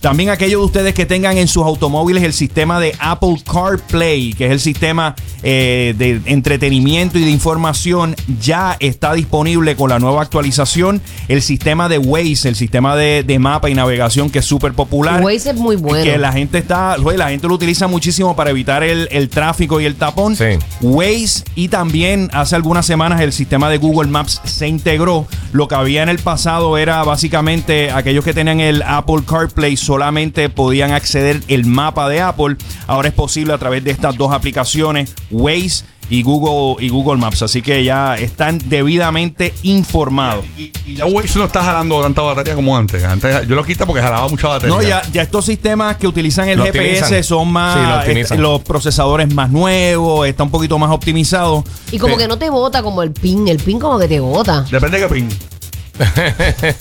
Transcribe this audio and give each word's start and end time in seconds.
También 0.00 0.30
aquellos 0.30 0.60
de 0.60 0.66
ustedes 0.66 0.94
que 0.94 1.06
tengan 1.06 1.36
en 1.38 1.48
sus 1.48 1.64
automóviles 1.64 2.22
el 2.22 2.32
sistema 2.32 2.80
de 2.80 2.94
Apple 2.98 3.36
CarPlay, 3.44 4.34
que 4.34 4.46
es 4.46 4.52
el 4.52 4.60
sistema 4.60 5.14
eh, 5.42 5.94
de 5.96 6.20
entretenimiento 6.26 7.18
y 7.18 7.24
de 7.24 7.30
información, 7.30 8.14
ya 8.40 8.76
está 8.80 9.14
disponible 9.14 9.76
con 9.76 9.90
la 9.90 9.98
nueva 9.98 10.22
actualización. 10.22 11.00
El 11.28 11.42
sistema 11.42 11.88
de 11.88 11.98
Waze, 11.98 12.48
el 12.48 12.56
sistema 12.56 12.96
de, 12.96 13.22
de 13.22 13.38
mapa 13.38 13.70
y 13.70 13.74
navegación 13.74 14.30
que 14.30 14.40
es 14.40 14.44
súper 14.44 14.72
popular. 14.72 15.22
Waze 15.22 15.50
es 15.50 15.56
muy 15.56 15.76
bueno. 15.76 16.04
Que 16.04 16.18
la 16.18 16.32
gente 16.32 16.58
está, 16.58 16.96
la 16.98 17.30
gente 17.30 17.48
lo 17.48 17.54
utiliza 17.54 17.86
muchísimo 17.88 18.36
para 18.36 18.50
evitar 18.50 18.82
el, 18.82 19.08
el 19.10 19.28
tráfico 19.28 19.80
y 19.80 19.84
el 19.84 19.96
tapón. 19.96 20.36
Sí. 20.36 20.44
Waze 20.80 21.44
y 21.54 21.68
también 21.68 22.30
hace 22.32 22.56
algunas 22.56 22.86
semanas 22.86 23.20
el 23.20 23.32
sistema 23.32 23.68
de 23.70 23.78
Google 23.78 24.10
Maps 24.10 24.40
se 24.44 24.68
integró. 24.68 25.26
Lo 25.52 25.68
que 25.68 25.74
había 25.74 26.02
en 26.02 26.08
el 26.08 26.18
pasado 26.18 26.78
era 26.78 27.02
básicamente 27.04 27.90
aquellos 27.90 28.24
que 28.24 28.34
tenían 28.34 28.60
el 28.60 28.82
Apple 28.82 29.22
CarPlay 29.26 29.76
solamente 29.88 30.50
podían 30.50 30.92
acceder 30.92 31.40
el 31.48 31.64
mapa 31.64 32.10
de 32.10 32.20
Apple. 32.20 32.56
Ahora 32.86 33.08
es 33.08 33.14
posible 33.14 33.54
a 33.54 33.58
través 33.58 33.82
de 33.84 33.90
estas 33.90 34.18
dos 34.18 34.32
aplicaciones, 34.34 35.14
Waze 35.30 35.86
y 36.10 36.22
Google 36.22 36.84
y 36.84 36.90
Google 36.90 37.16
Maps. 37.18 37.40
Así 37.40 37.62
que 37.62 37.82
ya 37.84 38.16
están 38.16 38.58
debidamente 38.66 39.54
informados. 39.62 40.44
Y, 40.58 40.72
y 40.84 40.96
ya 40.96 41.06
Waze 41.06 41.38
no 41.38 41.46
está 41.46 41.62
jalando 41.64 42.02
tanta 42.02 42.20
batería 42.20 42.54
como 42.54 42.76
antes. 42.76 43.02
Antes 43.02 43.48
yo 43.48 43.54
lo 43.54 43.64
quito 43.64 43.86
porque 43.86 44.02
jalaba 44.02 44.28
mucha 44.28 44.48
batería. 44.48 44.76
No, 44.76 44.82
ya, 44.82 45.00
ya 45.10 45.22
estos 45.22 45.46
sistemas 45.46 45.96
que 45.96 46.06
utilizan 46.06 46.50
el 46.50 46.58
Lo 46.58 46.64
GPS 46.66 47.00
optimizan. 47.04 47.24
son 47.24 47.38
Sí, 47.38 47.44
lo 47.44 47.44
más 47.46 48.06
eh, 48.08 48.26
los 48.36 48.60
procesadores 48.60 49.32
más 49.32 49.48
nuevos, 49.50 50.28
está 50.28 50.42
un 50.42 50.50
poquito 50.50 50.78
más 50.78 50.90
optimizado. 50.90 51.64
Y 51.90 51.98
como 51.98 52.16
Pe- 52.16 52.22
que 52.24 52.28
no 52.28 52.36
te 52.36 52.50
bota 52.50 52.82
como 52.82 53.02
el 53.02 53.12
pin. 53.12 53.48
El 53.48 53.56
pin 53.56 53.78
como 53.78 53.98
que 53.98 54.06
te 54.06 54.20
bota. 54.20 54.66
Depende 54.70 55.00
de 55.00 55.08
qué 55.08 55.14
pin. 55.14 55.28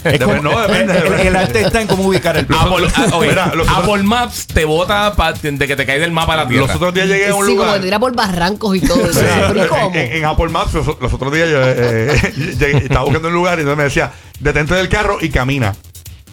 Es 0.03 0.20
como- 0.20 0.41
no, 0.41 0.59
depende, 0.62 1.27
el, 1.27 1.35
arte 1.35 1.62
está 1.62 1.81
en 1.81 1.88
cómo 1.88 2.05
ubicar 2.08 2.38
el 2.38 2.45
pin. 2.45 2.58
Apple, 2.59 2.88
ah, 2.95 3.05
oye, 3.13 3.30
Mira, 3.30 3.52
los 3.55 3.67
otros- 3.67 3.85
Apple 3.89 4.03
Maps 4.03 4.48
te 4.48 4.66
bota 4.66 5.13
pa- 5.16 5.34
de 5.34 5.67
que 5.67 5.75
te 5.75 5.85
cae 5.85 5.99
del 5.99 6.12
mapa 6.12 6.34
de 6.38 6.44
la 6.44 6.48
tierra. 6.48 6.67
Los 6.67 6.75
otros 6.75 6.94
días 6.94 7.08
llegué 7.08 7.30
a 7.30 7.36
un 7.36 7.45
sí, 7.45 7.52
como 7.52 7.61
que 7.61 7.66
lugar. 7.66 7.80
te 7.80 7.86
tira 7.86 8.00
por 8.00 8.16
barrancos 8.16 8.75
y 8.75 8.81
todo. 8.81 9.14
Sí, 9.14 9.19
Pero 9.47 9.55
¿y 9.55 9.59
en, 9.61 9.67
cómo? 9.67 9.92
en- 9.95 10.11
en 10.14 10.25
Apple 10.25 10.50
Maps, 10.50 10.73
los, 10.73 10.86
los 11.00 11.14
otros 11.14 11.33
días 11.33 11.50
yo 11.50 11.59
eh, 11.61 12.33
llegué- 12.59 12.77
estaba 12.83 13.03
buscando 13.03 13.27
un 13.30 13.33
lugar 13.33 13.58
y 13.59 13.61
entonces 13.61 13.77
me 13.77 13.83
decía, 13.86 14.11
detente 14.39 14.73
del 14.75 14.89
carro 14.89 15.17
y 15.22 15.30
camina. 15.30 15.75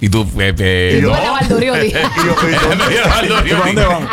Y 0.01 0.09
tú, 0.09 0.29
eh, 0.39 0.53
eh, 0.59 0.97
Y 0.99 1.03
tú 1.03 1.07
yo-. 1.07 1.17
Y 1.17 1.39
Valdoriotti. 1.39 1.93
¿Dónde 3.55 3.87
van? 3.87 4.09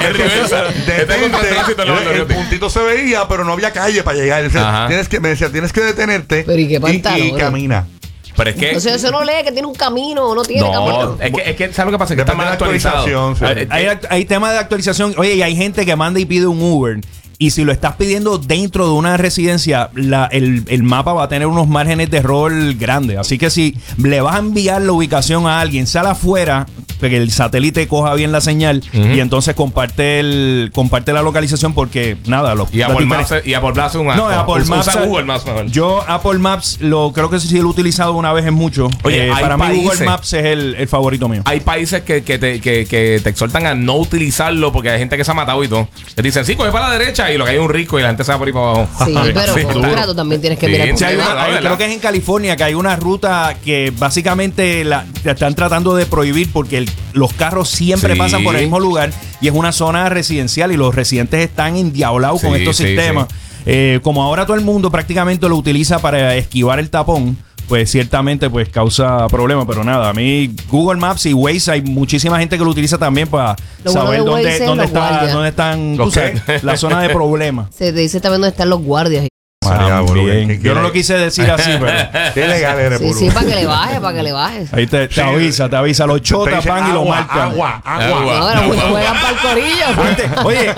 El, 2.14 2.26
puntito 2.28 2.70
se 2.70 2.80
veía, 2.81 3.28
pero 3.28 3.44
no 3.44 3.53
había 3.53 3.72
calle 3.72 4.03
para 4.03 4.18
llegar. 4.18 4.48
Tienes 4.88 5.09
que, 5.09 5.20
me 5.20 5.30
decía, 5.30 5.52
tienes 5.52 5.74
que 5.74 5.81
detenerte 5.81 6.44
Pero 6.46 6.59
¿y 6.59 6.68
qué 6.68 6.76
y, 6.76 6.80
pantalones? 6.80 7.34
camina. 7.38 7.88
Pero 8.36 8.50
es 8.50 8.56
que. 8.56 8.76
O 8.76 8.80
sea, 8.80 8.96
eso 8.96 9.12
no 9.12 9.24
lee 9.24 9.44
que 9.44 9.52
tiene 9.52 9.68
un 9.68 9.76
camino 9.76 10.26
o 10.26 10.36
no 10.36 10.44
tiene 10.44 10.64
no, 10.64 10.72
camino. 10.72 11.18
es 11.20 11.32
que, 11.32 11.50
es 11.52 11.56
que, 11.56 11.74
¿sabes 11.74 11.92
lo 11.92 11.98
que 11.98 12.02
pasa? 12.02 12.16
Que 12.16 12.22
está 12.22 12.52
actualizado. 12.52 13.36
sí. 13.36 13.44
Eh, 13.46 13.68
Hay, 13.70 13.86
eh, 13.86 14.00
hay 14.10 14.26
temas 14.26 14.54
de 14.54 14.60
actualización. 14.60 15.14
Oye, 15.18 15.36
y 15.36 15.42
hay 15.42 15.56
gente 15.56 15.86
que 15.86 15.96
manda 15.96 16.20
y 16.20 16.26
pide 16.26 16.48
un 16.48 16.62
Uber. 16.62 17.00
Y 17.42 17.50
si 17.50 17.64
lo 17.64 17.72
estás 17.72 17.95
pidiendo 17.95 18.38
dentro 18.38 18.86
de 18.86 18.94
una 18.94 19.17
residencia, 19.17 19.89
la- 19.95 20.25
el, 20.31 20.64
el 20.67 20.84
mapa 20.84 21.14
va 21.14 21.23
a 21.23 21.28
tener 21.28 21.47
unos 21.47 21.67
márgenes 21.67 22.11
de 22.11 22.17
error 22.17 22.53
grandes. 22.75 23.17
Así 23.17 23.39
que 23.39 23.50
si 23.50 23.75
le 23.97 24.22
vas 24.22 24.36
a 24.36 24.39
enviar 24.39 24.80
la 24.84 24.92
ubicación 24.92 25.47
a 25.47 25.59
alguien, 25.59 25.88
sale 25.88 26.09
afuera, 26.09 26.67
que 27.00 27.17
el 27.17 27.31
satélite 27.31 27.88
coja 27.88 28.14
bien 28.14 28.31
la 28.31 28.42
señal 28.42 28.84
y 28.94 29.19
entonces 29.22 29.56
comparte 29.56 30.19
el 30.19 30.69
comparte 30.72 31.12
la 31.14 31.23
localización 31.23 31.73
porque 31.73 32.16
nada, 32.28 32.53
lo, 32.53 32.67
Y 32.72 32.84
Apple 32.84 33.08
Maps, 33.08 33.34
y 33.44 33.56
Apple 33.56 33.73
Maps 33.73 33.95
es 33.95 34.02
un 34.02 34.06
No, 34.06 34.28
Apple 34.30 34.66
Maps. 34.66 34.88
usa 34.88 35.02
Google 35.08 35.23
Maps 35.25 35.45
mejor. 35.47 35.66
Yo 35.66 36.03
Apple 36.08 36.38
Maps 36.38 36.78
lo 36.80 37.12
creo 37.12 37.31
que 37.31 37.39
sí 37.39 37.56
lo 37.58 37.62
he 37.62 37.66
utilizado 37.72 38.14
una 38.14 38.31
vez 38.34 38.45
en 38.45 38.53
mucho. 38.53 38.88
Oye, 39.02 39.30
Eh, 39.30 39.31
para 39.42 39.58
mí 39.58 39.81
Google 39.84 40.06
Maps 40.06 40.31
es 40.34 40.45
el, 40.45 40.75
el 40.75 40.88
favorito 40.88 41.28
mío. 41.28 41.42
Hay 41.45 41.62
países 41.62 42.03
que, 42.03 42.22
que, 42.23 42.38
te, 42.38 42.62
que, 42.62 42.86
que 42.86 43.19
te 43.23 43.30
exhortan 43.31 43.66
a 43.66 43.73
no 43.73 43.95
utilizarlo 43.95 44.72
porque 44.72 44.92
hay 44.92 45.00
gente 45.00 45.17
que 45.17 45.23
se 45.25 45.31
ha 45.31 45.34
matado 45.34 45.64
y 45.64 45.67
todo. 45.67 45.88
Te 46.14 46.22
dicen, 46.22 46.45
sí, 46.45 46.56
coge 46.56 46.69
para 46.72 46.89
la 46.89 47.00
derecha 47.00 47.31
y 47.34 47.38
lo 47.38 47.46
que 47.46 47.52
hay 47.52 47.58
es 47.58 47.62
un 47.64 47.70
rico 47.70 47.98
y 48.00 48.02
la 48.02 48.10
gente 48.10 48.24
se 48.24 48.32
va 48.32 48.38
por 48.38 48.48
ahí 48.48 48.54
para 48.54 48.66
abajo. 48.72 49.06
Sí, 49.06 49.14
pero 49.34 49.54
Sí, 49.54 49.62
tú 50.06 50.16
también 50.16 50.42
tienes 50.42 50.59
que 50.59 50.66
Sí, 50.68 50.72
mirar 50.72 51.59
creo 51.62 51.78
que 51.78 51.86
es 51.86 51.92
en 51.92 52.00
California 52.00 52.56
que 52.56 52.64
hay 52.64 52.74
una 52.74 52.96
ruta 52.96 53.56
que 53.64 53.92
básicamente 53.97 54.84
la, 54.84 55.06
la 55.24 55.31
están 55.31 55.56
tratando 55.56 55.96
de 55.96 56.06
prohibir 56.06 56.52
porque 56.52 56.78
el- 56.78 56.90
los 57.14 57.34
carros 57.34 57.69
siempre 57.69 58.14
Sí. 58.14 58.19
pasan 58.19 58.44
por 58.44 58.56
el 58.56 58.62
mismo 58.62 58.80
lugar 58.80 59.12
y 59.42 59.47
es 59.47 59.53
una 59.53 59.72
zona 59.72 60.09
residencial 60.09 60.72
y 60.72 60.78
los 60.78 60.94
residentes 60.94 61.42
están 61.42 61.75
endiablados 61.75 62.42
con 62.42 62.56
estos 62.56 62.78
sí, 62.78 62.86
sistemas. 62.88 63.28
Eh, 63.66 64.00
como 64.02 64.24
ahora 64.24 64.46
todo 64.46 64.56
el 64.58 64.63
mundo 64.66 64.90
prácticamente 64.90 65.48
lo 65.48 65.56
utiliza 65.56 66.00
para 66.00 66.36
esquivar 66.36 66.80
el 66.80 66.90
tapón, 66.90 67.38
pues 67.72 67.90
ciertamente 67.90 68.50
pues 68.50 68.68
causa 68.68 69.28
problemas, 69.30 69.64
pero 69.66 69.82
nada, 69.86 70.09
a 70.09 70.14
mí 70.14 70.54
Google 70.68 71.00
Maps 71.00 71.26
y 71.26 71.34
Waze 71.34 71.72
hay 71.72 71.82
muchísima 71.82 72.38
gente 72.38 72.58
que 72.58 72.66
lo 72.66 72.70
utiliza 72.70 72.98
también 72.98 73.30
para 73.30 73.56
Lo 73.86 73.94
bueno 73.94 74.02
saber 74.04 74.20
de 74.20 74.26
dónde, 74.26 74.59
dónde, 74.66 74.84
está, 74.84 75.26
dónde 75.32 75.48
están 75.48 75.98
sabes, 76.12 76.64
la 76.66 76.76
zona 76.76 77.02
de 77.02 77.08
problemas. 77.12 77.68
Se 77.74 77.94
te 77.94 78.00
dice 78.00 78.20
también 78.20 78.42
dónde 78.42 78.52
están 78.52 78.70
los 78.70 78.81
guardias. 78.81 79.26
María, 79.64 80.02
boludo, 80.02 80.28
También. 80.28 80.48
¿qué- 80.50 80.58
qué- 80.60 80.64
Yo 80.68 80.76
no 80.76 80.81
lo 80.81 80.92
quise 80.92 81.14
decir 81.14 81.50
así, 81.50 81.72
pero... 81.80 81.94
Qué 82.34 82.46
legal 82.46 82.78
eres, 82.78 83.00
Sí, 83.00 83.14
sí, 83.14 83.30
para 83.31 83.46
que 83.48 83.56
le 83.56 83.66
baje, 83.66 84.02
para 84.02 84.18
que 84.18 84.24
le 84.24 84.31
baje. 84.34 84.66
Ahí 84.74 84.86
te, 84.86 85.08
te 85.08 85.14
Sí. 85.14 85.22
avisa, 85.22 85.70
te 85.70 85.76
avisa. 85.78 86.06
Los 86.08 86.22
chotas 86.24 86.66
van 86.66 86.90
y 86.90 86.92
lo 86.92 87.06
marcan. 87.06 87.52
Agua, 87.52 87.81
agua. 87.86 88.54
No, 88.56 88.70
pero 88.70 88.81
juegan 88.90 89.16
para 89.22 89.30
el 89.30 89.38
corillo. 89.38 89.86
Antes, 90.10 90.31
oye, 90.44 90.70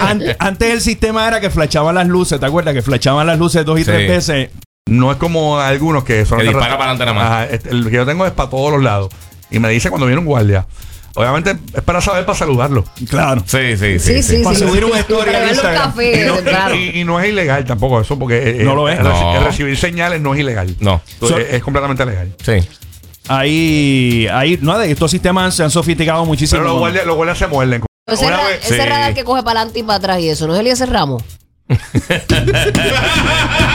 an- 0.00 0.22
antes 0.38 0.70
el 0.70 0.80
sistema 0.80 1.26
era 1.26 1.40
que 1.40 1.50
flachaban 1.50 1.96
las 1.96 2.06
luces, 2.06 2.38
¿te 2.38 2.46
acuerdas? 2.46 2.72
Que 2.74 2.82
flachaban 2.82 3.26
las 3.26 3.36
luces 3.36 3.64
dos 3.64 3.80
y 3.80 3.84
Sí. 3.84 3.90
tres 3.90 4.08
veces. 4.08 4.50
No 4.90 5.10
es 5.12 5.16
como 5.18 5.58
algunos 5.58 6.04
que 6.04 6.26
son 6.26 6.38
Que 6.38 6.44
dispara 6.44 6.76
para 6.76 6.90
adelante 6.92 7.04
nada 7.06 7.14
más. 7.14 7.26
Ajá, 7.26 7.44
este, 7.46 7.70
el 7.70 7.84
que 7.88 7.96
yo 7.96 8.04
tengo 8.06 8.26
es 8.26 8.32
para 8.32 8.50
todos 8.50 8.72
los 8.72 8.82
lados. 8.82 9.10
Y 9.50 9.58
me 9.58 9.68
dice 9.70 9.88
cuando 9.88 10.06
viene 10.06 10.20
un 10.20 10.26
guardia. 10.26 10.66
Obviamente 11.14 11.56
es 11.74 11.82
para 11.82 12.00
saber, 12.00 12.24
para 12.24 12.38
saludarlo. 12.38 12.84
Claro. 13.08 13.42
Sí, 13.46 13.76
sí, 13.76 13.98
sí. 13.98 14.00
Sí, 14.00 14.22
sí, 14.22 14.36
sí. 14.38 14.44
Para 14.44 14.56
subir 14.56 14.84
un 14.84 14.92
Y 14.96 15.00
story 15.00 15.26
para 15.26 15.26
en 15.26 15.32
darle 15.32 15.44
un 15.44 15.50
Instagram. 15.50 15.90
café, 15.90 16.22
Y 16.22 16.26
no, 16.26 16.36
claro. 16.38 16.74
y- 16.76 17.00
y 17.00 17.04
no 17.04 17.20
es 17.20 17.28
ilegal 17.28 17.64
tampoco 17.64 18.00
eso, 18.00 18.16
porque 18.18 18.60
eh, 18.60 18.64
No 18.64 18.74
lo 18.76 18.88
es. 18.88 18.98
el 18.98 19.06
reci- 19.06 19.20
No. 19.20 19.36
el 19.38 19.44
recibir 19.44 19.76
señales 19.76 20.20
no 20.20 20.34
es 20.34 20.40
ilegal. 20.40 20.74
No. 20.80 21.00
So- 21.20 21.36
es, 21.38 21.54
es 21.54 21.62
completamente 21.62 22.04
legal. 22.06 22.32
Sí. 22.44 22.52
Ahí, 23.28 24.26
ahí, 24.32 24.58
no, 24.60 24.80
estos 24.80 25.10
sistemas 25.10 25.54
se 25.54 25.62
han 25.62 25.70
sofisticado 25.70 26.24
muchísimo. 26.26 26.60
Pero 26.60 26.70
los 26.70 26.78
guardias, 26.80 27.06
los 27.06 27.14
guardias 27.16 27.38
se 27.38 27.46
muerden. 27.46 27.82
Ese, 28.06 28.26
Una 28.26 28.36
ra- 28.38 28.50
ese 28.54 28.74
sí. 28.74 28.80
radar 28.88 29.14
que 29.14 29.22
coge 29.24 29.42
para 29.44 29.60
adelante 29.60 29.78
y 29.78 29.82
para 29.84 29.96
atrás 29.98 30.18
y 30.20 30.28
eso, 30.30 30.46
¿no 30.48 30.54
es 30.54 30.60
Elías 30.60 30.80
Ramos? 30.88 31.22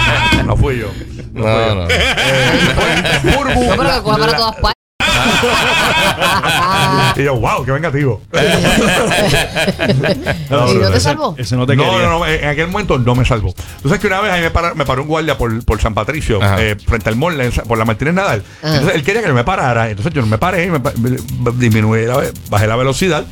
no. 1.35 1.75
No, 1.75 1.75
no. 1.75 1.88
Burbu. 3.38 3.63
No, 3.63 3.75
pero 3.78 4.03
que 4.16 4.22
para 4.22 4.35
todas 4.38 4.56
partes. 4.56 4.75
Y 7.18 7.23
yo, 7.23 7.35
wow, 7.40 7.63
qué 7.66 7.72
vengativo. 7.72 8.22
No, 10.50 10.72
¿Y 10.72 10.75
no 10.78 10.91
te 10.91 11.00
salvó? 11.00 11.35
Ese 11.38 11.56
no 11.56 11.66
te 11.66 11.75
no, 11.75 11.84
quería. 11.84 12.03
no, 12.07 12.19
no, 12.19 12.25
en 12.28 12.47
aquel 12.47 12.68
momento 12.68 12.97
no 13.00 13.16
me 13.16 13.25
salvó. 13.25 13.53
Tú 13.81 13.90
sabes 13.90 14.00
que 14.00 14.07
una 14.07 14.22
vez 14.22 14.31
a 14.31 14.35
mí 14.35 14.41
me, 14.44 14.51
para- 14.51 14.73
me 14.73 14.85
paró 14.85 15.01
un 15.01 15.07
guardia 15.07 15.38
por, 15.38 15.63
por 15.66 15.81
San 15.81 15.94
Patricio, 15.94 16.40
eh, 16.59 16.75
frente 16.85 17.09
al 17.09 17.16
mall, 17.16 17.38
por 17.67 17.78
la 17.78 17.85
Martínez 17.85 18.13
Nadal. 18.13 18.44
Ajá. 18.62 18.73
Entonces 18.73 18.96
él 18.96 19.03
quería 19.03 19.22
que 19.22 19.28
yo 19.29 19.34
me 19.34 19.44
parara. 19.44 19.90
Entonces 19.90 20.13
yo 20.13 20.22
no 20.22 20.28
me 20.28 20.38
paré, 20.38 20.69
me, 20.69 20.79
pa- 20.79 20.94
me- 21.00 21.17
disminuí 21.56 22.06
la, 22.06 22.17
ve- 22.17 22.31
bajé 22.50 22.67
la 22.67 22.75
velocidad 22.75 23.25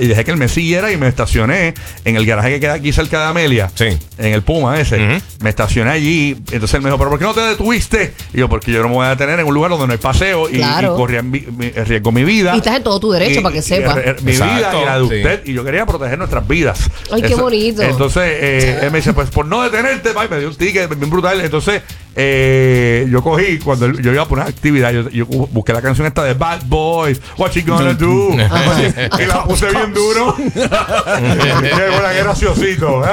y 0.00 0.06
dejé 0.06 0.24
que 0.24 0.30
él 0.30 0.36
me 0.36 0.48
siguiera 0.48 0.90
y 0.92 0.96
me 0.96 1.08
estacioné 1.08 1.74
en 2.04 2.16
el 2.16 2.26
garaje 2.26 2.50
que 2.50 2.60
queda 2.60 2.74
aquí 2.74 2.92
cerca 2.92 3.20
de 3.20 3.26
Amelia. 3.26 3.70
Sí. 3.74 3.86
En 4.18 4.32
el 4.34 4.42
Puma 4.42 4.80
ese. 4.80 4.96
Ujú. 4.96 5.22
Me 5.40 5.50
estacioné 5.50 5.90
allí. 5.90 6.36
Entonces 6.52 6.74
él 6.74 6.82
me 6.82 6.88
dijo, 6.88 6.98
¿pero 6.98 7.10
por 7.10 7.18
qué 7.18 7.24
no 7.24 7.34
te 7.34 7.40
detuviste? 7.40 8.14
Y 8.32 8.38
yo, 8.38 8.48
porque 8.48 8.72
yo 8.72 8.82
no 8.82 8.88
me 8.88 8.94
voy 8.94 9.06
a 9.06 9.10
detener 9.10 9.40
en 9.40 9.46
un 9.46 9.54
lugar 9.54 9.70
donde 9.70 9.86
no 9.86 9.92
hay 9.92 9.98
paseo 9.98 10.48
y, 10.48 10.54
Claro. 10.56 10.94
y 10.94 10.96
corría 10.96 11.20
en, 11.20 11.30
mi- 11.30 11.40
mi- 11.56 11.72
en 11.74 11.86
riesgo 11.86 12.12
mi 12.12 12.24
vida. 12.24 12.54
Y 12.54 12.58
estás 12.58 12.76
en 12.76 12.82
todo 12.82 13.00
tu 13.00 13.10
derecho, 13.12 13.40
Y- 13.40 13.42
para 13.42 13.52
que 13.52 13.58
y- 13.58 13.62
sepa. 13.62 13.96
y- 14.00 14.24
Mi 14.24 14.32
vida 14.32 14.72
y 14.80 14.84
la 14.84 14.98
de 14.98 15.08
sí. 15.08 15.14
usted. 15.16 15.42
Y 15.46 15.52
yo 15.52 15.64
quería 15.64 15.86
proteger 15.86 16.18
nuestras 16.18 16.46
vidas. 16.46 16.78
Ay, 17.12 17.22
qué 17.22 17.34
bonito. 17.34 17.82
Entonces, 17.82 18.22
eh, 18.24 18.78
él 18.82 18.90
me 18.90 18.98
dice, 18.98 19.12
pues 19.12 19.30
por 19.30 19.46
no 19.46 19.62
detenerte, 19.62 20.10
pa, 20.10 20.24
y 20.24 20.28
me 20.28 20.38
dio 20.38 20.48
un 20.48 20.54
ticket 20.56 20.88
bien 20.96 21.10
brutal. 21.10 21.40
Entonces, 21.40 21.82
eh, 22.16 23.06
yo 23.10 23.22
cogí, 23.22 23.58
cuando 23.58 23.90
yo 23.92 24.12
iba 24.12 24.24
por 24.26 24.38
una 24.38 24.46
actividad, 24.48 24.92
yo, 24.92 25.08
yo 25.10 25.26
busqué 25.26 25.72
la 25.72 25.82
canción 25.82 26.06
esta 26.06 26.22
de 26.24 26.34
Bad 26.34 26.62
Boys, 26.66 27.20
What 27.36 27.50
You 27.52 27.62
Gonna 27.66 27.94
Do. 27.94 28.30
y 29.22 29.26
la 29.26 29.44
puse 29.44 29.68
bien 29.70 29.92
duro. 29.92 30.34
Qué 30.44 30.50
buena, 30.60 32.12
qué 32.12 32.22
graciosito. 32.22 33.02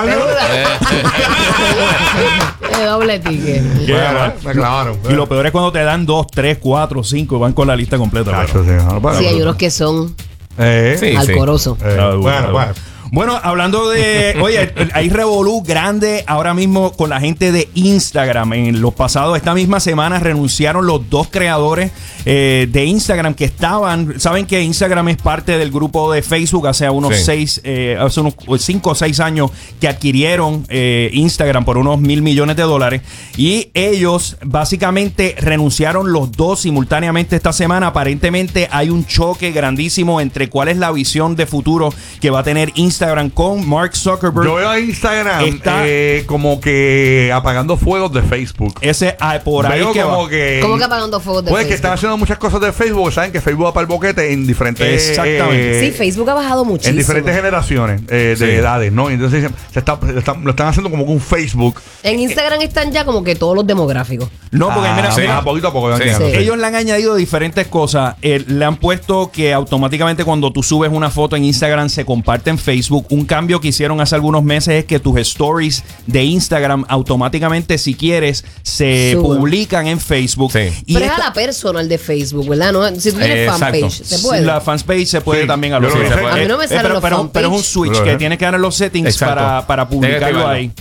Eh, 2.82 2.86
doble 2.86 3.20
ticket. 3.20 3.64
Bueno, 3.88 4.34
me 4.44 4.52
clavaron. 4.54 4.98
Y 5.10 5.14
lo 5.14 5.28
peor 5.28 5.46
es 5.46 5.52
cuando 5.52 5.72
te 5.72 5.84
dan 5.84 6.06
dos, 6.06 6.28
tres, 6.28 6.58
cuatro, 6.60 7.04
cinco 7.04 7.38
y 7.38 7.40
van 7.40 7.54
con 7.54 7.68
la 7.68 7.76
lista 7.76 7.98
completa. 7.98 8.32
Cacho, 8.32 8.64
pero- 8.66 8.80
sí, 8.80 8.86
no, 8.86 9.00
bueno, 9.00 9.20
Sí, 9.20 9.26
hay 9.26 9.42
unos 9.42 9.56
que 9.56 9.70
son 9.72 10.16
Eh, 10.58 10.98
Sí. 11.00 11.16
alcorosos. 11.16 11.78
eh, 11.82 11.98
Ah, 12.00 12.16
bueno, 12.16 12.22
bueno. 12.22 12.52
bueno. 12.52 12.74
Bueno, 13.14 13.38
hablando 13.44 13.90
de. 13.90 14.38
Oye, 14.42 14.74
hay 14.94 15.10
revolú 15.10 15.62
grande 15.64 16.24
ahora 16.28 16.54
mismo 16.54 16.94
con 16.94 17.10
la 17.10 17.20
gente 17.20 17.52
de 17.52 17.68
Instagram. 17.74 18.54
En 18.54 18.80
los 18.82 18.94
pasados, 18.94 19.36
esta 19.36 19.54
misma 19.54 19.82
semana, 19.82 20.18
renunciaron 20.18 20.86
los 20.88 21.10
dos 21.10 21.28
creadores 21.30 21.92
eh, 22.24 22.70
de 22.72 22.86
Instagram 22.86 23.34
que 23.34 23.44
estaban. 23.44 24.18
Saben 24.18 24.46
que 24.46 24.62
Instagram 24.62 25.10
es 25.10 25.18
parte 25.18 25.58
del 25.58 25.72
grupo 25.72 26.10
de 26.14 26.22
Facebook 26.22 26.68
hace 26.70 26.90
unos 26.90 27.18
Sí. 27.18 27.24
seis, 27.26 27.62
eh, 27.66 27.98
hace 28.00 28.22
unos 28.22 28.36
cinco 28.60 28.92
o 28.92 28.96
seis 28.96 29.20
años 29.20 29.52
que 29.82 29.90
adquirieron 29.90 30.66
eh, 30.70 31.10
Instagram 31.12 31.66
por 31.66 31.78
unos 31.78 32.00
mil 32.00 32.22
millones 32.22 32.56
de 32.56 32.64
dólares. 32.64 33.02
Y 33.36 33.72
ellos 33.74 34.38
básicamente 34.42 35.36
renunciaron 35.38 36.14
los 36.14 36.32
dos 36.32 36.62
simultáneamente 36.62 37.36
esta 37.36 37.52
semana. 37.52 37.88
Aparentemente 37.88 38.70
hay 38.72 38.90
un 38.90 39.06
choque 39.06 39.52
grandísimo 39.52 40.22
entre 40.22 40.50
cuál 40.50 40.70
es 40.70 40.78
la 40.78 40.94
visión 40.94 41.36
de 41.36 41.46
futuro 41.46 41.94
que 42.22 42.30
va 42.30 42.40
a 42.40 42.44
tener 42.44 42.72
Instagram 42.76 43.01
con 43.34 43.68
Mark 43.68 43.96
Zuckerberg. 43.96 44.46
Yo 44.46 44.56
veo 44.56 44.70
a 44.70 44.80
Instagram 44.80 45.44
Está- 45.46 45.82
eh, 45.88 46.24
como 46.28 46.62
que 46.62 47.32
apagando 47.34 47.76
fuegos 47.78 48.14
de 48.14 48.22
Facebook. 48.22 48.76
Ese 48.82 49.16
ah, 49.20 49.40
por 49.44 49.66
ahí 49.66 49.80
Veo 49.80 49.92
que 49.92 50.02
como 50.02 50.24
va. 50.24 50.30
que. 50.30 50.60
¿Cómo 50.62 50.78
que 50.78 50.84
apagando 50.84 51.20
fuegos 51.20 51.46
de 51.46 51.50
Pues 51.52 51.62
que 51.64 51.70
Facebook? 51.70 51.76
están 51.76 51.94
haciendo 51.94 52.18
muchas 52.18 52.38
cosas 52.38 52.62
de 52.62 52.72
Facebook. 52.72 53.12
Saben 53.12 53.32
que 53.32 53.42
Facebook 53.42 53.66
va 53.66 53.74
para 53.74 53.82
el 53.82 53.88
boquete 53.88 54.32
en 54.34 54.46
diferentes. 54.46 55.10
Exactamente. 55.10 55.80
eh, 55.80 55.92
Sí, 55.92 55.98
Facebook 55.98 56.30
ha 56.30 56.34
bajado 56.36 56.64
muchísimo. 56.64 56.92
En 56.92 56.98
diferentes 56.98 57.36
generaciones 57.36 58.02
eh, 58.10 58.36
de 58.38 58.38
Sí. 58.38 58.44
edades, 58.46 58.92
¿no? 58.92 59.10
Entonces 59.10 59.50
se 59.72 59.80
está- 59.80 60.00
se 60.06 60.20
está- 60.20 60.36
lo 60.36 60.52
están 60.52 60.68
haciendo 60.68 60.90
como 60.92 61.06
que 61.06 61.12
un 61.12 61.22
Facebook. 61.22 61.82
En 62.04 62.20
Instagram 62.20 62.62
están 62.62 62.92
ya 62.92 63.04
como 63.06 63.24
que 63.24 63.36
todos 63.36 63.56
los 63.56 63.66
demográficos. 63.66 64.30
No, 64.52 64.68
porque 64.74 64.90
Ah, 64.90 64.96
mira, 64.96 65.12
sí, 65.12 65.22
mira, 65.22 65.38
ah, 65.40 65.44
poquito 65.44 65.70
a 65.70 65.74
poco. 65.74 65.96
Sí. 65.98 66.04
Sí. 66.04 66.10
sí. 66.18 66.24
Ellos 66.38 66.58
le 66.58 66.68
han 66.68 66.76
añadido 66.76 67.16
diferentes 67.16 67.68
cosas. 67.68 68.16
Eh, 68.22 68.44
le 68.48 68.66
han 68.66 68.76
puesto 68.76 69.32
que 69.32 69.54
automáticamente 69.54 70.24
cuando 70.26 70.52
tú 70.52 70.62
subes 70.62 70.92
una 70.92 71.10
foto 71.10 71.36
en 71.36 71.46
Instagram 71.46 71.90
se 71.90 72.06
comparte 72.06 72.50
en 72.50 72.58
Facebook. 72.58 72.91
Un 73.10 73.26
cambio 73.26 73.60
que 73.62 73.70
hicieron 73.70 74.02
hace 74.02 74.16
algunos 74.16 74.44
meses 74.44 74.74
es 74.76 74.86
que 74.86 75.00
tus 75.00 75.18
stories 75.20 75.84
de 76.08 76.24
Instagram 76.24 76.86
automáticamente, 76.90 77.78
si 77.78 77.94
quieres, 77.94 78.44
se 78.64 79.18
publican 79.22 79.88
en 79.88 80.00
Facebook. 80.00 80.52
Sí. 80.52 80.70
Y 80.86 80.94
Pero 80.96 81.06
es 81.06 81.12
a 81.12 81.18
la 81.18 81.34
persona, 81.34 81.82
el 81.82 81.90
de 81.90 81.98
Facebook, 81.98 82.50
¿verdad? 82.50 82.72
No, 82.74 82.88
si 83.00 83.12
tú 83.12 83.18
tienes 83.18 83.48
Eh, 83.48 83.50
fanpage, 83.50 83.92
se 84.04 84.20
puede. 84.20 84.42
La 84.42 84.60
fanpage 84.62 85.08
se 85.08 85.22
puede 85.22 85.42
Sí, 85.44 85.48
también 85.48 85.74
lo. 85.82 85.90
Se 85.90 85.98
puede. 85.98 86.30
A 86.32 86.36
mí 86.36 86.46
no 86.48 86.58
me 86.58 86.66
Eh, 86.66 86.68
salen 86.68 86.82
pero, 86.84 86.94
los 86.96 87.04
pero- 87.04 87.18
fanpage. 87.18 87.34
pero 87.34 87.48
es 87.50 87.54
un 87.58 87.64
switch 87.64 87.94
Lo 87.98 88.04
que 88.04 88.12
es. 88.14 88.18
tienes 88.18 88.38
que 88.38 88.46
dar 88.46 88.56
en 88.56 88.62
los 88.62 88.76
settings 88.76 89.18
para, 89.18 89.66
para 89.66 89.88
publicarlo 89.88 90.48
ahí. 90.48 90.72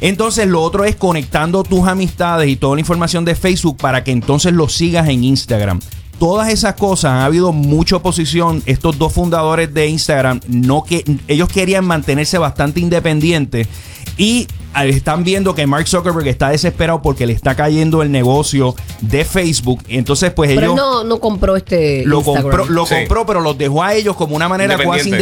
Entonces, 0.00 0.46
lo 0.46 0.60
otro 0.60 0.84
es 0.84 0.96
conectando 0.96 1.62
tus 1.62 1.86
amistades 1.86 2.48
y 2.48 2.56
toda 2.56 2.74
la 2.74 2.80
información 2.80 3.24
de 3.24 3.34
Facebook 3.34 3.76
para 3.78 4.04
que 4.04 4.10
entonces 4.10 4.52
los 4.52 4.72
sigas 4.74 5.08
en 5.08 5.24
Instagram. 5.24 5.80
Todas 6.18 6.48
esas 6.50 6.74
cosas 6.74 7.12
han 7.12 7.20
habido 7.20 7.52
mucha 7.52 7.96
oposición. 7.96 8.62
Estos 8.66 8.98
dos 8.98 9.12
fundadores 9.12 9.72
de 9.74 9.88
Instagram, 9.88 10.40
no 10.48 10.82
que 10.84 11.04
ellos 11.28 11.48
querían 11.48 11.84
mantenerse 11.84 12.38
bastante 12.38 12.80
independientes 12.80 13.68
y 14.16 14.46
eh, 14.76 14.88
están 14.90 15.24
viendo 15.24 15.54
que 15.54 15.66
Mark 15.66 15.86
Zuckerberg 15.88 16.26
está 16.28 16.48
desesperado 16.50 17.02
porque 17.02 17.26
le 17.26 17.32
está 17.32 17.54
cayendo 17.56 18.00
el 18.02 18.10
negocio 18.12 18.74
de 19.00 19.24
Facebook. 19.24 19.82
Entonces, 19.88 20.32
pues 20.32 20.50
Pero 20.50 20.60
ellos 20.60 20.72
él 20.72 20.76
no, 20.76 21.04
no 21.04 21.18
compró 21.20 21.56
este 21.56 22.04
lo 22.06 22.18
Instagram. 22.18 22.42
compró, 22.42 22.64
lo 22.66 22.86
Sí. 22.86 22.94
compró, 22.94 23.26
pero 23.26 23.40
los 23.40 23.58
dejó 23.58 23.82
a 23.82 23.94
ellos 23.94 24.14
como 24.16 24.36
una 24.36 24.48
manera 24.48 24.76
cuasi 24.76 25.08
Independiente. 25.10 25.16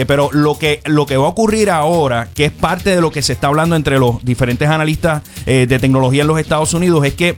independiente. 0.00 0.06
Pero 0.06 0.30
lo 0.32 0.58
que, 0.58 0.80
lo 0.86 1.06
que 1.06 1.16
va 1.16 1.26
a 1.26 1.28
ocurrir 1.30 1.70
ahora, 1.70 2.28
que 2.34 2.44
es 2.46 2.52
parte 2.52 2.94
de 2.94 3.00
lo 3.00 3.10
que 3.10 3.22
se 3.22 3.32
está 3.32 3.48
hablando 3.48 3.74
entre 3.76 3.98
los 3.98 4.24
diferentes 4.24 4.68
analistas 4.68 5.22
eh, 5.46 5.66
de 5.68 5.78
tecnología 5.80 6.22
en 6.22 6.28
los 6.28 6.38
Estados 6.38 6.72
Unidos, 6.74 7.04
es 7.04 7.14
que 7.14 7.36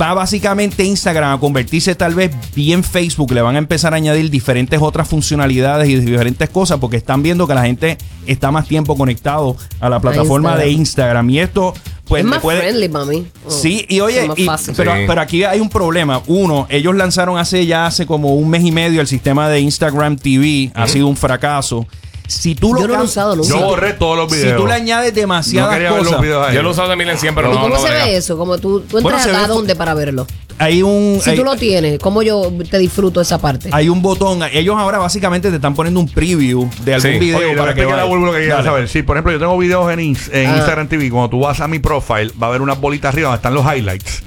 va 0.00 0.14
básicamente 0.14 0.84
Instagram 0.84 1.32
a 1.34 1.40
convertirse 1.40 1.94
tal 1.94 2.14
vez 2.14 2.30
bien 2.54 2.84
Facebook. 2.84 3.32
Le 3.32 3.42
van 3.42 3.56
a 3.56 3.58
empezar 3.58 3.92
a 3.92 3.96
añadir 3.96 4.30
diferentes 4.30 4.80
otras 4.80 5.08
funcionalidades 5.08 5.88
y 5.88 5.96
diferentes 5.96 6.48
cosas 6.50 6.78
porque 6.78 6.96
están 6.96 7.22
viendo 7.22 7.46
que 7.46 7.54
la 7.54 7.62
gente 7.64 7.98
está 8.26 8.50
más 8.50 8.66
tiempo 8.68 8.96
conectado 8.96 9.56
a 9.80 9.88
la 9.88 10.00
plataforma 10.00 10.56
de 10.56 10.70
Instagram. 10.70 11.28
Y 11.30 11.40
esto, 11.40 11.74
pues, 12.06 12.20
es 12.22 12.28
más 12.28 12.40
puede- 12.40 12.60
friendly 12.60 12.88
mí. 12.88 13.26
Oh, 13.46 13.50
Sí, 13.50 13.84
y 13.88 14.00
oye, 14.00 14.22
es 14.22 14.28
más 14.28 14.38
y- 14.38 14.44
fácil. 14.44 14.74
pero, 14.76 14.94
Sí. 14.94 15.00
pero 15.06 15.20
aquí 15.20 15.44
hay 15.44 15.60
un 15.60 15.68
problema. 15.68 16.22
Uno, 16.26 16.66
ellos 16.70 16.94
lanzaron 16.94 17.38
hace 17.38 17.66
ya 17.66 17.86
hace 17.86 18.06
como 18.06 18.34
un 18.36 18.48
mes 18.48 18.64
y 18.64 18.70
medio 18.72 19.00
el 19.00 19.06
sistema 19.08 19.48
de 19.48 19.60
Instagram 19.60 20.16
TV. 20.16 20.70
Ha 20.74 20.86
sido 20.86 21.08
un 21.08 21.16
fracaso. 21.16 21.86
Si 22.32 22.54
tú 22.54 22.72
lo 22.74 22.80
Yo 22.80 22.88
no 22.88 22.94
lo 22.96 23.00
he 23.00 23.04
usado 23.04 23.36
nunca. 23.36 23.48
Yo 23.48 23.60
borré 23.60 23.92
todos 23.92 24.16
los 24.16 24.30
videos. 24.30 24.50
Si 24.52 24.56
tú 24.56 24.66
le 24.66 24.74
añades 24.74 25.12
no 25.12 25.20
demasiadas 25.20 25.72
quería 25.74 25.90
ver 25.90 25.98
los 26.00 26.08
cosas, 26.08 26.22
videos 26.22 26.46
ahí. 26.48 26.54
Yo 26.54 26.62
lo 26.62 26.68
he 26.68 26.72
usado 26.72 26.88
de 26.88 26.96
mil 26.96 27.08
en 27.08 27.18
100, 27.18 27.34
pero 27.34 27.48
¿Y 27.48 27.54
no, 27.54 27.60
cómo 27.62 27.74
no 27.74 27.80
se 27.80 27.88
brega. 27.88 28.04
ve 28.06 28.16
eso? 28.16 28.36
Como 28.38 28.58
tú, 28.58 28.80
tú 28.80 28.86
Bueno, 29.00 29.08
entras 29.18 29.24
se 29.24 29.44
a 29.44 29.46
dónde 29.48 29.76
para 29.76 29.94
verlo. 29.94 30.26
hay 30.58 30.82
un 30.82 31.20
Si 31.22 31.30
hay, 31.30 31.36
tú 31.36 31.44
lo 31.44 31.56
tienes, 31.56 31.98
¿cómo 31.98 32.22
yo 32.22 32.52
te 32.70 32.78
disfruto 32.78 33.20
esa 33.20 33.38
parte? 33.38 33.68
hay 33.72 33.88
un 33.88 34.00
botón. 34.02 34.40
Ellos 34.52 34.76
ahora 34.78 34.98
básicamente 34.98 35.50
te 35.50 35.56
están 35.56 35.74
poniendo 35.74 36.00
un 36.00 36.08
preview 36.08 36.68
de 36.84 36.94
algún 36.94 37.12
Sí. 37.12 37.18
video 37.18 37.38
Oye, 37.38 37.56
para 37.56 37.74
que 37.74 37.82
la 37.84 37.88
vayas. 37.90 38.08
vuelvo 38.08 38.26
lo 38.26 38.32
que 38.32 38.46
Dale. 38.46 38.64
saber. 38.64 38.88
Sí, 38.88 39.02
por 39.02 39.16
ejemplo, 39.16 39.32
yo 39.32 39.38
tengo 39.38 39.56
videos 39.58 39.90
en, 39.92 39.98
Ins- 40.00 40.30
en 40.32 40.50
Ah. 40.50 40.56
Instagram 40.56 40.88
TV. 40.88 41.10
Cuando 41.10 41.28
tú 41.30 41.40
vas 41.40 41.60
a 41.60 41.68
mi 41.68 41.78
profile, 41.80 42.30
va 42.42 42.46
a 42.46 42.50
haber 42.50 42.62
unas 42.62 42.80
bolitas 42.80 43.12
arriba 43.12 43.28
donde 43.28 43.36
están 43.36 43.54
los 43.54 43.64
highlights. 43.64 44.22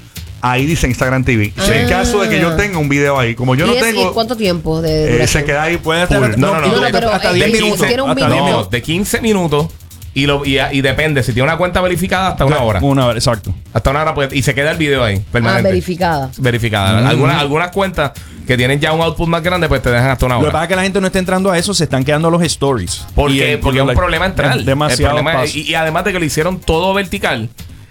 Ahí 0.47 0.65
dice 0.68 0.86
Instagram 0.88 1.24
TV. 1.24 1.51
Si 1.57 1.71
en 1.71 1.86
Ah. 1.88 1.89
caso 1.89 2.21
de 2.21 2.30
que 2.30 2.39
yo 2.39 2.56
tenga 2.56 2.77
un 2.77 2.88
video 2.88 3.18
ahí, 3.19 3.33
como 3.33 3.56
yo 3.56 3.65
¿Y 3.65 3.69
no 3.69 3.74
es- 3.75 3.81
tengo, 3.81 4.12
¿Y 4.12 4.13
cuánto 4.13 4.36
tiempo 4.38 4.80
de 4.81 5.24
eh, 5.24 5.27
se 5.27 5.44
queda 5.44 5.63
ahí. 5.63 5.77
Puede 5.77 6.03
estar 6.03 6.19
full. 6.19 6.39
No, 6.39 6.53
no, 6.53 6.62
no. 6.62 6.68
No, 6.68 6.81
no, 6.81 6.88
pero, 6.92 7.12
hasta 7.12 7.31
eh, 7.31 7.33
10 7.36 7.45
de 7.47 7.51
minutos. 7.53 7.80
15 7.80 8.01
un 8.01 8.09
hasta 8.12 8.13
video. 8.15 8.30
10 8.30 8.39
No, 8.42 8.45
minutos. 8.45 8.69
de 8.69 8.81
15 8.83 9.21
minutos 9.21 9.68
y, 10.13 10.27
lo, 10.27 10.45
y, 10.45 10.59
y 10.59 10.81
depende. 10.81 11.24
Si 11.24 11.33
tiene 11.33 11.47
una 11.50 11.57
cuenta 11.57 11.81
verificada, 11.81 12.27
hasta 12.30 12.45
una 12.45 12.59
hora. 12.62 12.80
Una 12.83 13.07
hora, 13.07 13.18
exacto. 13.18 13.56
Hasta 13.74 13.89
una 13.89 14.01
hora 14.03 14.13
puede- 14.13 14.38
y 14.38 14.44
se 14.44 14.53
queda 14.53 14.69
el 14.71 14.77
video 14.77 15.03
ahí, 15.03 15.18
Ah, 15.18 15.30
permanente. 15.31 15.69
verificada. 15.69 16.30
verificada. 16.38 17.09
Algunas, 17.09 17.41
algunas 17.41 17.71
cuentas 17.71 18.12
que 18.45 18.56
tienen 18.56 18.80
ya 18.80 18.94
un 18.94 19.01
output 19.01 19.27
más 19.27 19.41
grande, 19.41 19.68
pues 19.68 19.81
te 19.81 19.89
dejan 19.89 20.12
hasta 20.12 20.27
una 20.27 20.36
Lo 20.36 20.41
que 20.41 20.45
hora. 20.45 20.51
pasa 20.53 20.63
es 20.65 20.69
que 20.69 20.75
la 20.75 20.83
gente 20.83 21.01
no 21.01 21.07
está 21.07 21.18
entrando 21.18 21.50
a 21.50 21.57
eso, 21.57 21.74
se 21.74 21.86
están 21.86 22.03
quedando 22.06 22.30
los 22.30 22.44
stories. 22.44 23.03
Porque, 23.15 23.57
porque 23.59 23.80
es 23.80 23.81
un 23.81 23.88
like, 23.88 23.98
problema 24.00 24.27
entrar. 24.27 24.59
Demasiado 24.63 25.18
El 25.18 25.24
problema- 25.24 25.44
espacio. 25.44 25.62
y, 25.63 25.71
y 25.71 25.74
además 25.74 26.06
de 26.06 26.13
que 26.13 26.19
lo 26.19 26.25
hicieron 26.25 26.59
todo 26.59 26.94
vertical 26.94 27.50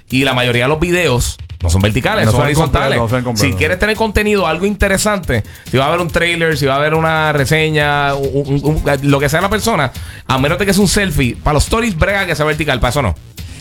y 0.09 0.23
la 0.23 0.35
mayoría 0.35 0.65
de 0.65 0.69
los 0.69 0.79
videos 0.79 1.37
no 1.65 1.71
son 1.71 1.83
verticales, 1.83 2.27
No 2.27 2.31
son 2.33 2.43
horizontales. 2.43 2.99
no 2.99 3.37
si 3.37 3.53
quieres 3.55 3.79
tener 3.79 3.97
contenido, 3.97 4.47
algo 4.47 4.67
interesante, 4.67 5.43
si 5.71 5.77
va 5.77 5.87
a 5.87 5.89
haber 5.89 6.01
un 6.01 6.09
trailer, 6.09 6.57
si 6.57 6.67
va 6.67 6.75
a 6.75 6.77
haber 6.77 6.95
una 6.95 7.33
reseña, 7.33 8.15
un- 8.15 8.61
un- 8.63 8.83
un- 8.87 9.11
lo 9.11 9.19
que 9.19 9.29
sea 9.29 9.41
la 9.41 9.51
persona, 9.51 9.91
a 10.27 10.39
menos 10.39 10.59
de 10.59 10.67
que 10.67 10.73
sea 10.73 10.83
un 10.83 10.89
selfie, 10.89 11.37
para 11.43 11.55
los 11.55 11.65
stories 11.65 11.99
brega 11.99 12.27
que 12.27 12.35
sea 12.37 12.47
vertical, 12.47 12.79
para 12.81 12.91
eso 12.91 13.03
no. 13.03 13.15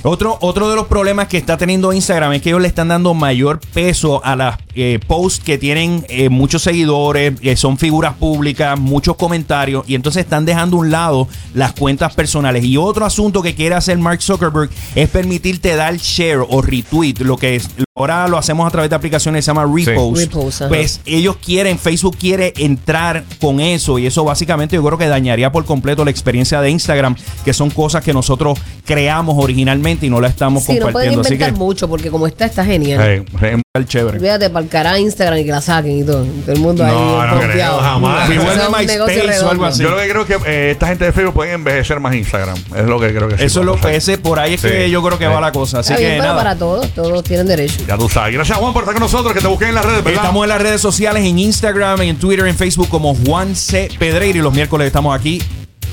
Otro, 0.06 0.38
otro 0.42 0.70
de 0.70 0.76
los 0.76 0.88
problemas 0.88 1.30
que 1.30 1.38
está 1.38 1.56
teniendo 1.56 1.94
Instagram 1.94 2.34
es 2.34 2.42
que 2.42 2.50
ellos 2.50 2.62
le 2.62 2.68
están 2.68 2.90
dando 2.90 3.14
mayor 3.14 3.62
peso 3.74 4.24
a 4.26 4.36
las 4.36 4.58
eh, 4.76 5.00
posts 5.08 5.42
que 5.42 5.58
tienen 5.58 6.06
eh, 6.10 6.28
muchos 6.28 6.64
seguidores, 6.64 7.40
que 7.40 7.56
son 7.56 7.78
figuras 7.78 8.16
públicas, 8.16 8.78
muchos 8.78 9.16
comentarios, 9.16 9.86
y 9.88 9.96
entonces 9.96 10.24
están 10.24 10.44
dejando 10.44 10.76
a 10.76 10.80
un 10.82 10.92
lado 10.92 11.28
las 11.54 11.72
cuentas 11.72 12.14
personales. 12.16 12.66
Y 12.66 12.76
otro 12.76 13.06
asunto 13.06 13.42
que 13.42 13.56
quiere 13.56 13.76
hacer 13.76 13.98
Mark 13.98 14.22
Zuckerberg 14.22 14.70
es 14.94 15.08
permitirte 15.08 15.74
dar 15.76 15.96
share 15.96 16.46
o 16.50 16.62
retweet, 16.62 17.20
lo 17.20 17.38
que 17.38 17.56
es, 17.56 17.70
ahora 17.96 18.28
lo 18.28 18.38
hacemos 18.38 18.68
a 18.68 18.72
través 18.72 18.90
de 18.90 18.98
aplicaciones 18.98 19.40
que 19.40 19.44
se 19.44 19.52
llama 19.52 19.72
Repost. 19.74 20.34
Pues 20.68 21.00
ellos 21.06 21.38
quieren, 21.38 21.80
Facebook 21.80 22.18
quiere 22.18 22.52
entrar 22.58 23.24
con 23.40 23.62
eso, 23.62 24.00
y 24.00 24.08
eso 24.08 24.26
básicamente 24.26 24.76
yo 24.76 24.84
creo 24.84 24.98
que 24.98 25.08
dañaría 25.08 25.50
por 25.50 25.64
completo 25.64 26.04
la 26.04 26.12
experiencia 26.12 26.60
de 26.60 26.72
Instagram, 26.72 27.16
que 27.46 27.54
son 27.54 27.70
cosas 27.70 28.04
que 28.04 28.12
nosotros 28.12 28.60
creamos 28.84 29.36
originalmente 29.38 29.93
y 30.02 30.10
no 30.10 30.20
la 30.22 30.28
estamos 30.28 30.64
Sí, 30.64 30.74
no 30.74 30.90
pueden 30.92 31.14
compartiendo. 31.14 31.22
Así 31.22 31.34
inventar 31.34 31.54
que 31.54 31.60
mucho 31.60 31.88
porque 31.88 32.10
como 32.10 32.28
está, 32.28 32.46
está 32.46 32.64
genial. 32.66 33.02
Eh, 33.42 33.58
el 33.76 33.86
chévere. 33.88 34.18
Olvídate, 34.18 34.50
para 34.52 34.64
el 34.64 34.70
cara 34.70 35.00
Instagram 35.00 35.40
y 35.40 35.46
que 35.46 35.52
la 35.52 35.62
saquen 35.62 36.00
y 36.00 36.04
todo. 36.04 36.24
Todo 36.46 36.52
el 36.54 36.60
mundo 36.60 36.84
ahí. 36.86 36.92
No, 36.92 37.26
no 37.26 37.40
confiado. 37.40 37.78
creo, 37.80 37.90
jamás. 37.90 38.30
Es 38.30 38.38
un 38.38 38.46
negocio 38.46 38.70
MySpace 38.78 39.40
o 39.44 39.50
algo 39.50 39.66
así. 39.66 39.82
Yo 39.84 39.90
lo 39.90 39.98
que 39.98 40.10
creo 40.10 40.26
que 40.28 40.38
eh, 40.46 40.72
esta 40.72 40.88
gente 40.88 41.06
de 41.06 41.12
Facebook 41.12 41.34
pueden 41.34 41.56
envejecer 41.56 42.00
más 42.00 42.14
Instagram. 42.14 42.58
Es 42.76 42.86
lo 42.86 43.00
que 43.00 43.14
creo 43.14 43.28
que 43.30 43.38
sí. 43.38 43.44
Eso 43.46 43.60
es 43.62 43.66
lo 43.66 43.80
que 43.80 43.96
ese, 43.96 44.18
por 44.20 44.40
ahí 44.40 44.54
es 44.56 44.62
Sí. 44.62 44.68
que 44.68 44.90
yo 44.92 45.02
creo 45.04 45.18
que 45.18 45.28
va 45.28 45.42
la 45.42 45.52
cosa. 45.52 45.80
Así 45.80 45.92
Está 45.94 46.00
bien, 46.00 46.12
que 46.14 46.20
pero 46.20 46.34
nada. 46.34 46.38
para 46.44 46.56
todos, 46.58 46.88
todos 46.94 47.24
tienen 47.24 47.48
derecho. 47.48 47.80
Ya 47.88 47.98
tú 47.98 48.08
sabes. 48.10 48.34
Gracias, 48.36 48.58
Juan, 48.58 48.74
por 48.74 48.84
estar 48.84 48.94
con 48.94 49.02
nosotros. 49.04 49.34
Que 49.34 49.40
te 49.42 49.48
busquen 49.48 49.70
en 49.70 49.76
las 49.76 49.86
redes, 49.86 50.04
¿verdad? 50.04 50.22
Estamos 50.22 50.44
en 50.44 50.50
las 50.50 50.62
redes 50.62 50.80
sociales, 50.82 51.26
en 51.26 51.40
Instagram, 51.40 52.02
en 52.02 52.18
Twitter, 52.18 52.46
en 52.46 52.56
Facebook 52.56 52.90
como 52.90 53.16
Juan 53.16 53.56
C. 53.56 53.90
Pedreira 53.98 54.38
y 54.38 54.42
los 54.42 54.54
miércoles 54.54 54.86
estamos 54.88 55.18
aquí 55.20 55.42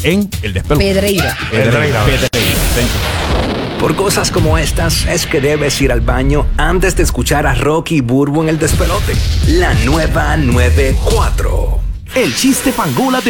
en 0.02 0.28
El 0.42 0.52
Despelo. 0.52 0.78
Pedreira. 0.78 1.34
Pedreira. 1.50 2.04
Pedreira. 2.04 2.28
Thank 2.30 3.54
you. 3.54 3.59
Por 3.80 3.96
cosas 3.96 4.30
como 4.30 4.58
estas 4.58 5.06
es 5.06 5.26
que 5.26 5.40
debes 5.40 5.80
ir 5.80 5.90
al 5.90 6.02
baño 6.02 6.44
antes 6.58 6.96
de 6.96 7.02
escuchar 7.02 7.46
a 7.46 7.54
Rocky 7.54 7.96
y 7.96 8.00
Burbu 8.02 8.42
en 8.42 8.50
el 8.50 8.58
despelote. 8.58 9.14
La 9.48 9.72
nueva 9.86 10.36
94. 10.36 11.80
El 12.14 12.34
chiste 12.34 12.72
fangula 12.72 13.22
de 13.22 13.28